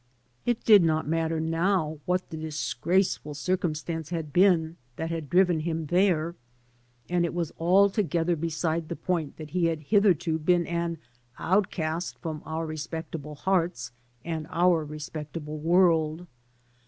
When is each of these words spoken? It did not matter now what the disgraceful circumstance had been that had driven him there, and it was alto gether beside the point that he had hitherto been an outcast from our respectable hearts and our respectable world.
It 0.47 0.63
did 0.65 0.83
not 0.83 1.07
matter 1.07 1.39
now 1.39 1.99
what 2.07 2.31
the 2.31 2.35
disgraceful 2.37 3.35
circumstance 3.35 4.09
had 4.09 4.33
been 4.33 4.77
that 4.95 5.11
had 5.11 5.29
driven 5.29 5.59
him 5.59 5.85
there, 5.85 6.33
and 7.07 7.23
it 7.23 7.35
was 7.35 7.51
alto 7.61 8.01
gether 8.01 8.35
beside 8.35 8.89
the 8.89 8.95
point 8.95 9.37
that 9.37 9.51
he 9.51 9.65
had 9.65 9.81
hitherto 9.81 10.39
been 10.39 10.65
an 10.65 10.97
outcast 11.37 12.17
from 12.17 12.41
our 12.47 12.65
respectable 12.65 13.35
hearts 13.35 13.91
and 14.25 14.47
our 14.49 14.83
respectable 14.83 15.59
world. 15.59 16.25